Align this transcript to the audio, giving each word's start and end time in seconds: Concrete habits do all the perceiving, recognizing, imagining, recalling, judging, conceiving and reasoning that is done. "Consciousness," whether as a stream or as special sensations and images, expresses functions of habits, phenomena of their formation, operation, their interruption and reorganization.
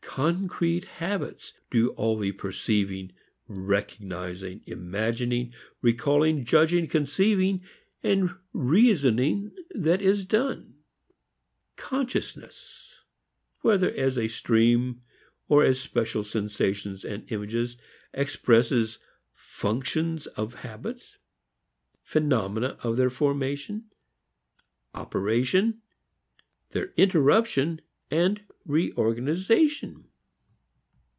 Concrete 0.03 0.83
habits 0.99 1.53
do 1.69 1.91
all 1.91 2.17
the 2.17 2.33
perceiving, 2.33 3.13
recognizing, 3.47 4.61
imagining, 4.67 5.53
recalling, 5.81 6.43
judging, 6.43 6.85
conceiving 6.85 7.61
and 8.03 8.31
reasoning 8.51 9.55
that 9.73 10.01
is 10.01 10.25
done. 10.25 10.75
"Consciousness," 11.77 12.99
whether 13.61 13.89
as 13.91 14.17
a 14.17 14.27
stream 14.27 15.01
or 15.47 15.63
as 15.63 15.79
special 15.79 16.25
sensations 16.25 17.05
and 17.05 17.23
images, 17.31 17.77
expresses 18.13 18.99
functions 19.33 20.27
of 20.27 20.55
habits, 20.55 21.19
phenomena 22.03 22.77
of 22.83 22.97
their 22.97 23.09
formation, 23.09 23.85
operation, 24.93 25.81
their 26.71 26.91
interruption 26.97 27.79
and 28.13 28.43
reorganization. 28.65 30.03